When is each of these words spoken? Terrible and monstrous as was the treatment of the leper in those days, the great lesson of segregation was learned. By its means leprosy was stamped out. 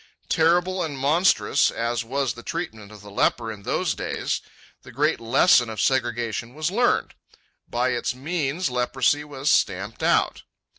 Terrible 0.29 0.81
and 0.81 0.97
monstrous 0.97 1.69
as 1.69 2.03
was 2.03 2.33
the 2.33 2.41
treatment 2.41 2.91
of 2.91 3.01
the 3.01 3.11
leper 3.11 3.51
in 3.51 3.61
those 3.61 3.93
days, 3.93 4.41
the 4.81 4.91
great 4.91 5.19
lesson 5.19 5.69
of 5.69 5.79
segregation 5.79 6.55
was 6.55 6.71
learned. 6.71 7.13
By 7.69 7.89
its 7.89 8.15
means 8.15 8.71
leprosy 8.71 9.23
was 9.23 9.51
stamped 9.51 10.01
out. 10.01 10.41